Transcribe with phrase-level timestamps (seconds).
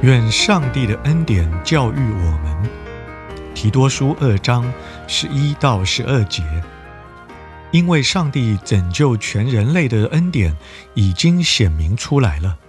[0.00, 2.70] 愿上帝的恩典教育我们。
[3.52, 4.72] 提多书二章
[5.08, 6.44] 十一到十二节，
[7.72, 10.56] 因为上帝拯救全人类的恩典
[10.94, 12.60] 已经显明出来了。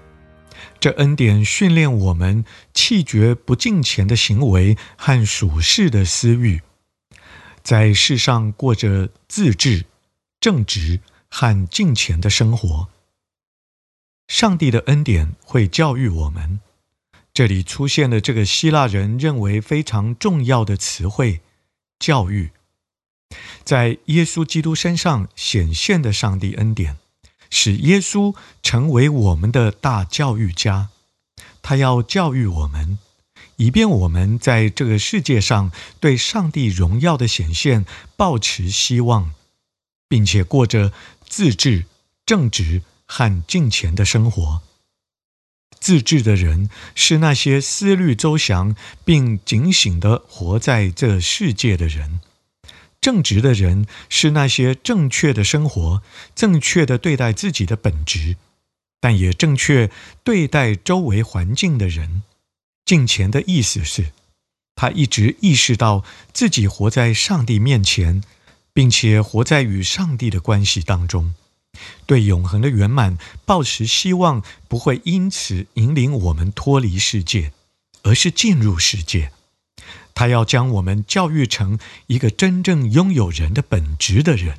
[0.80, 6.64] 这恩典训练我们弃绝不敬虔的行为和属世的私欲，
[7.62, 9.86] 在世上过着自制、
[10.40, 12.88] 正直和敬虔的生活。
[14.28, 16.60] 上帝的恩典会教育我们。
[17.40, 21.40] 这里出现了这个希腊人认为非常重要的词汇
[21.98, 22.52] “教育”。
[23.64, 26.98] 在耶稣基督身上显现的上帝恩典，
[27.50, 30.90] 使耶稣成为我们的大教育家。
[31.62, 33.00] 他要教育我们，
[33.56, 35.72] 以便我们在这个世界上
[36.02, 37.86] 对上帝荣耀的显现
[38.18, 39.32] 抱持希望，
[40.10, 40.92] 并且过着
[41.26, 41.86] 自治、
[42.26, 44.62] 正直和敬虔的生活。
[45.80, 48.76] 自制的人是那些思虑周详
[49.06, 52.20] 并警醒地活在这世界的人；
[53.00, 56.04] 正直的人是那些正确的生活、
[56.36, 58.36] 正确地对待自己的本职，
[59.00, 59.90] 但也正确
[60.24, 62.24] 对待周围环境的人。
[62.86, 64.12] 敬虔的意思是，
[64.76, 66.04] 他一直意识到
[66.34, 68.24] 自己活在上帝面前，
[68.74, 71.36] 并且活在与上帝的关系当中。
[72.10, 77.52] 对永恒的圆满抱持希望，不会因此引领我们脱离世界，
[78.02, 79.30] 而是进入世界。
[80.16, 81.78] 他要将我们教育成
[82.08, 84.56] 一个真正拥有人的本质的人。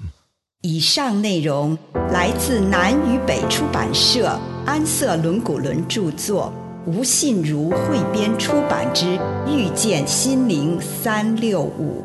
[0.62, 1.76] 以上内容
[2.12, 6.52] 来自南与北出版社安瑟伦古伦著作，
[6.86, 9.06] 吴信如汇编出版之
[9.48, 12.04] 《遇见心灵三六五》。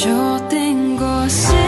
[0.00, 1.67] Yo tengo sed.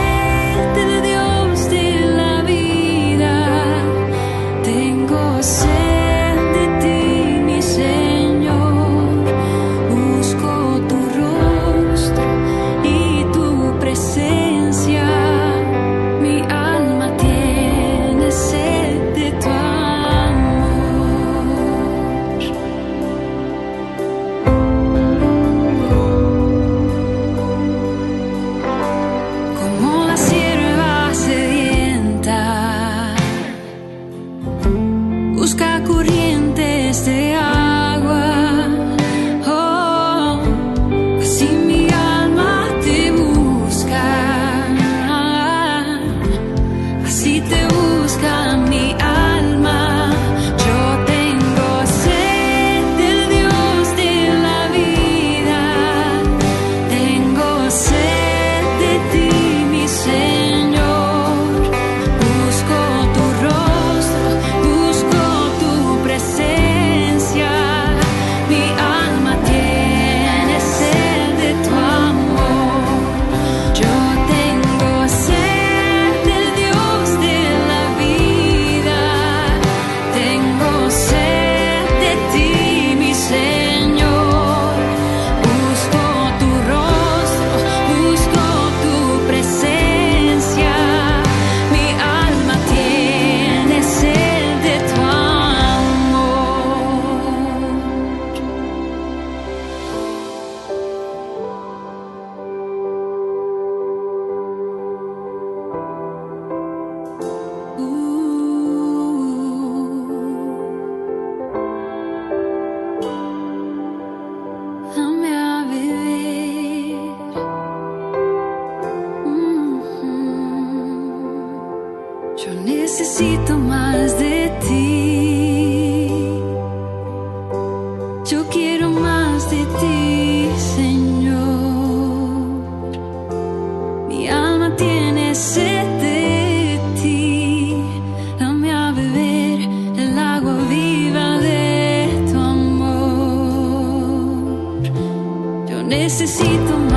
[146.21, 146.90] necesito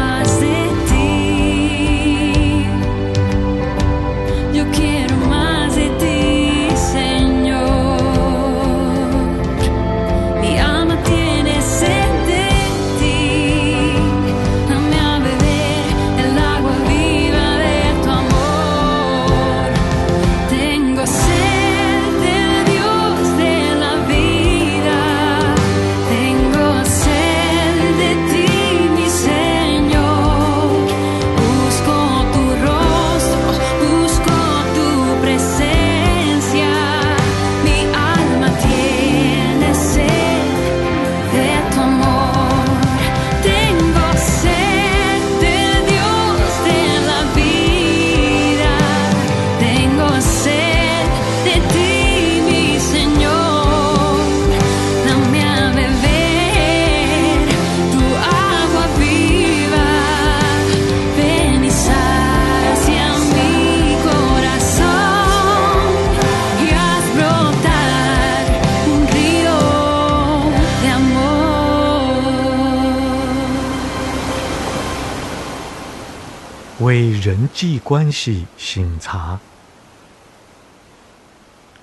[76.80, 79.40] 为人际关系醒察，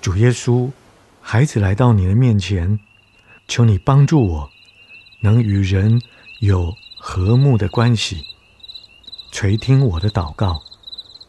[0.01, 0.69] 主耶稣，
[1.21, 2.77] 孩子来到你的面前，
[3.47, 4.49] 求你帮助我，
[5.21, 6.01] 能与人
[6.39, 8.25] 有和睦的关系。
[9.31, 10.61] 垂听我的祷告，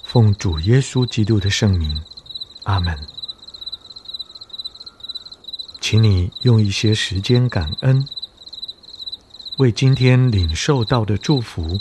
[0.02, 2.02] 奉主耶稣基督的圣名，
[2.64, 2.98] 阿门。
[5.80, 8.04] 请你用一些时间感恩，
[9.58, 11.80] 为今天领受到的祝福。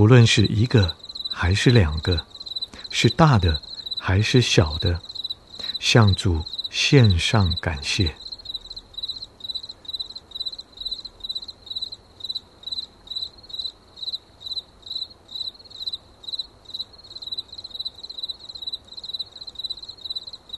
[0.00, 0.96] 不论是一个
[1.30, 2.24] 还是两个，
[2.90, 3.60] 是大的
[3.98, 4.98] 还是小的，
[5.78, 8.14] 向主献上感谢。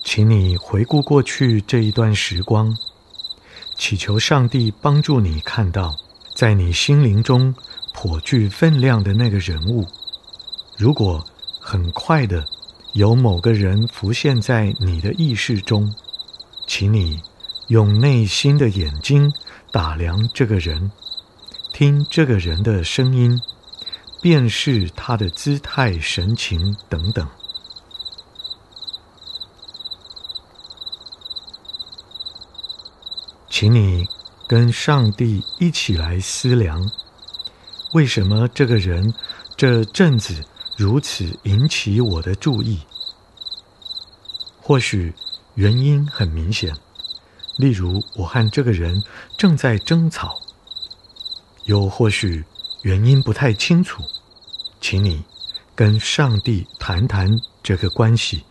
[0.05, 2.79] 请你回顾过去这一段时光，
[3.77, 5.99] 祈求上帝帮助你看到，
[6.33, 7.53] 在你心灵中。
[7.93, 9.87] 颇具分量的那个人物，
[10.77, 11.25] 如果
[11.61, 12.45] 很快的
[12.95, 15.95] 有某个人浮现在你的意识中，
[16.67, 17.21] 请你
[17.69, 19.33] 用内心的眼睛
[19.71, 20.91] 打量这个人，
[21.73, 23.41] 听这个人的声音，
[24.21, 27.27] 辨识他的姿态、神情等等。
[33.49, 34.07] 请你
[34.49, 36.91] 跟上帝一起来思量。
[37.93, 39.13] 为什么这个人
[39.57, 40.43] 这阵子
[40.77, 42.81] 如此引起我的注意？
[44.63, 45.13] 或许
[45.55, 46.75] 原因很明显，
[47.59, 49.03] 例如我和这个人
[49.37, 50.41] 正在争吵；
[51.67, 52.45] 又或许
[52.83, 54.03] 原因不太清楚，
[54.81, 55.23] 请你
[55.75, 57.29] 跟上帝谈谈
[57.63, 58.45] 这个关系。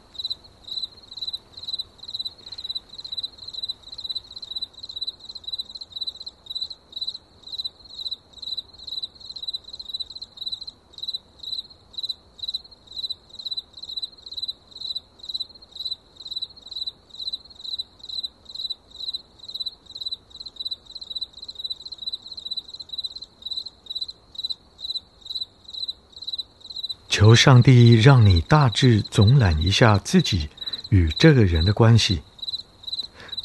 [27.12, 30.48] 求上帝让你大致总览一下自己
[30.88, 32.22] 与这个人的关系。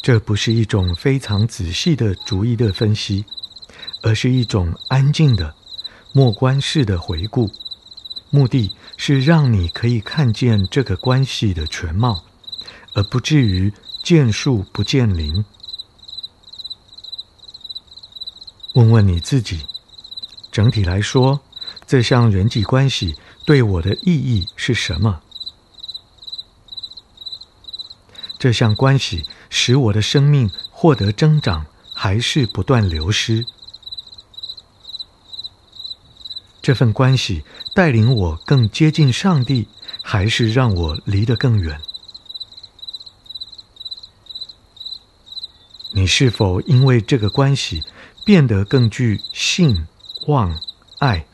[0.00, 3.24] 这不是一种非常仔细的逐一的分析，
[4.02, 5.52] 而是一种安静的
[6.12, 7.50] 默观式的回顾。
[8.30, 12.22] 目的是让你可以看见这个关系的全貌，
[12.94, 15.44] 而不至于见树不见林。
[18.74, 19.62] 问问你自己，
[20.52, 21.40] 整体来说，
[21.84, 25.22] 这项人际关系对我的意义是什么？
[28.38, 33.46] 这项关系使我的生命获得增长，还是不断流失？
[36.60, 39.68] 这份关系带领我更接近上帝，
[40.02, 41.80] 还是让我离得更远？
[45.92, 47.84] 你是否因为这个关系
[48.24, 49.86] 变得更具信、
[50.26, 50.60] 望、
[50.98, 51.24] 爱，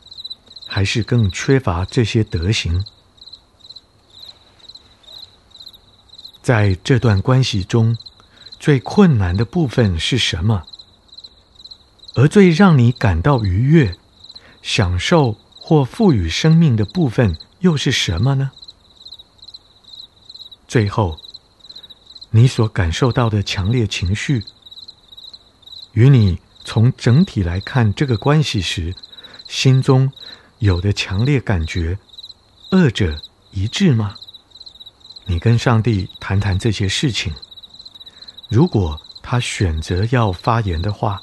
[0.73, 2.83] 还是更缺乏这些德行？
[6.41, 7.95] 在这段关系中，
[8.59, 10.63] 最困难的部分是什么？
[12.15, 13.95] 而最让你感到愉悦、
[14.63, 18.49] 享受或赋予生命的部分又是什么呢？
[20.67, 21.19] 最后，
[22.31, 24.43] 你所感受到的强烈情绪，
[25.91, 28.95] 与你从整体来看这个关系时，
[29.47, 30.11] 心中
[30.63, 31.99] 有的强烈感觉，
[32.69, 34.15] 二者一致吗？
[35.25, 37.33] 你跟上帝谈谈这些事情，
[38.47, 41.21] 如果他选择要发言的话，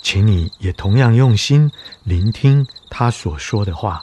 [0.00, 1.70] 请你也同样用心
[2.02, 4.02] 聆听他所说的话。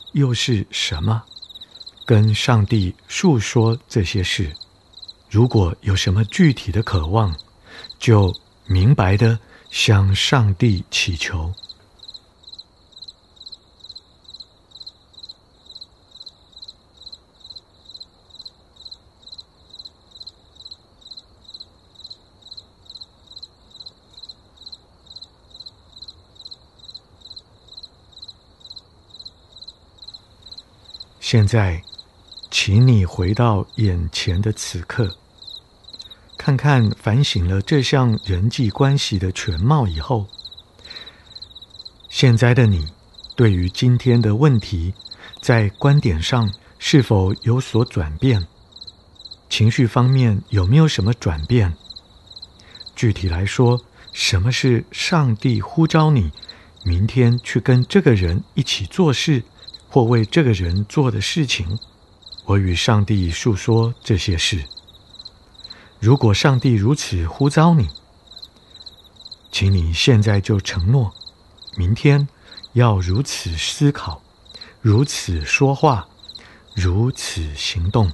[0.13, 1.23] 又是什么？
[2.05, 4.51] 跟上帝述说这些事。
[5.29, 7.33] 如果有什么具体的渴望，
[7.99, 9.39] 就明白的
[9.69, 11.53] 向上帝祈求。
[31.31, 31.81] 现在，
[32.49, 35.15] 请你回到眼前的此刻，
[36.37, 40.27] 看看反省了这项人际关系的全貌以后，
[42.09, 42.85] 现在的你
[43.33, 44.93] 对于今天的问题，
[45.41, 48.45] 在观点上是否有所转变？
[49.49, 51.73] 情绪方面有没有什么转变？
[52.93, 53.79] 具体来说，
[54.11, 56.33] 什么是上帝呼召你
[56.83, 59.43] 明天去跟这个人一起做事？
[59.91, 61.77] 或为这个人做的事情，
[62.45, 64.63] 我与上帝诉说这些事。
[65.99, 67.89] 如果上帝如此呼召你，
[69.51, 71.13] 请你现在就承诺，
[71.75, 72.29] 明天
[72.71, 74.21] 要如此思考，
[74.79, 76.07] 如此说话，
[76.73, 78.09] 如此行动。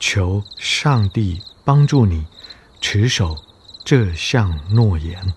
[0.00, 2.24] 求上帝帮助你
[2.80, 3.36] 持守
[3.84, 5.34] 这项诺言。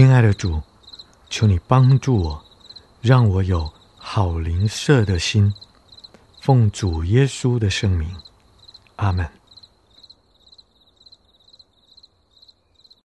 [0.00, 0.62] 亲爱的主，
[1.28, 2.42] 求你帮助我，
[3.02, 5.52] 让我有好灵舍的心，
[6.40, 8.08] 奉主耶稣的圣名，
[8.96, 9.39] 阿门。